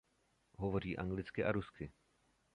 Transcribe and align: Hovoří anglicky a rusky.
Hovoří 0.57 0.97
anglicky 0.97 1.43
a 1.43 1.51
rusky. 1.51 1.91